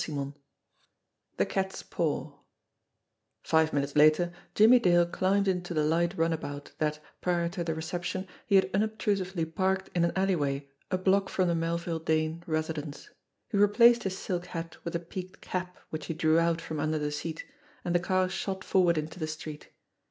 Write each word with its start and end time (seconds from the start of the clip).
XIV 0.01 0.33
THE 1.37 1.45
CAT'S 1.45 1.83
PAW 1.83 2.39
FIVE 3.43 3.71
minutes 3.71 3.95
later, 3.95 4.33
Jimmie 4.55 4.79
Dale 4.79 5.05
climbed 5.05 5.47
into 5.47 5.75
the 5.75 5.83
light 5.83 6.17
runabout 6.17 6.71
that, 6.79 6.99
prior 7.21 7.47
to 7.49 7.63
the 7.63 7.75
reception, 7.75 8.27
he 8.47 8.55
had 8.55 8.71
unob 8.73 8.97
trusively 8.97 9.45
parked 9.45 9.91
in 9.93 10.03
an 10.03 10.11
alleyway 10.15 10.67
a 10.89 10.97
block 10.97 11.29
from 11.29 11.49
the 11.49 11.53
Melville 11.53 11.99
Dane 11.99 12.43
residence. 12.47 13.11
He 13.51 13.57
replaced 13.59 14.01
his 14.01 14.17
silk 14.17 14.47
hat 14.47 14.75
with 14.83 14.95
a 14.95 14.99
peaked 14.99 15.39
cap 15.39 15.77
which 15.91 16.07
he 16.07 16.15
drew 16.15 16.39
out 16.39 16.61
from 16.61 16.79
under 16.79 16.97
the 16.97 17.11
seat 17.11 17.45
and 17.85 17.93
the 17.93 17.99
car 17.99 18.27
shot 18.27 18.63
forward 18.63 18.97
into 18.97 19.19
the 19.19 19.27
street. 19.27 19.69